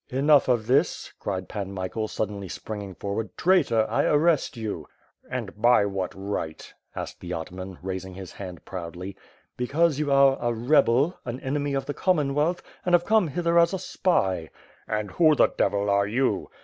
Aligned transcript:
"Enough 0.09 0.47
of 0.47 0.65
this!" 0.65 1.13
cried 1.19 1.47
Pan 1.47 1.71
Michael, 1.73 2.07
si.ddenly 2.07 2.49
springing 2.49 2.95
forward. 2.95 3.37
"Traitor, 3.37 3.85
I 3.87 4.05
arrest 4.05 4.57
you!'' 4.57 4.87
"And, 5.29 5.61
by 5.61 5.85
what 5.85 6.11
right?'* 6.15 6.73
asked 6.95 7.19
the 7.19 7.33
ataman, 7.35 7.77
raising 7.83 8.15
his 8.15 8.31
head 8.31 8.65
proudly. 8.65 9.15
"Because 9.57 9.99
you 9.99 10.11
are 10.11 10.39
a 10.41 10.53
rebel, 10.53 11.19
an 11.23 11.39
enemy 11.41 11.75
of 11.75 11.85
the 11.85 11.93
Commonwealth, 11.93 12.63
and 12.83 12.93
have 12.95 13.05
come 13.05 13.27
hither 13.27 13.59
as 13.59 13.75
a 13.75 13.77
spy." 13.77 14.49
"And 14.87 15.11
who 15.11 15.35
the 15.35 15.49
devil 15.49 15.87
are 15.87 16.07
you?" 16.07 16.49